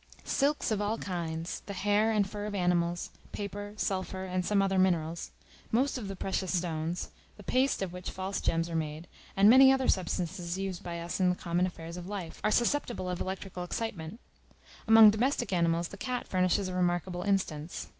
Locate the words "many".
9.47-9.71